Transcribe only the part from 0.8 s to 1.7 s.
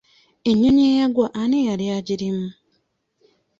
eyagwa ani